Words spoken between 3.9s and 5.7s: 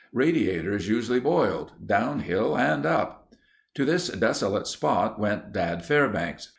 desolate spot went